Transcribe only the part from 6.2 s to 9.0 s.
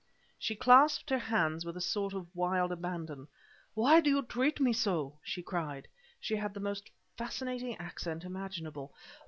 had the most fascinating accent imaginable.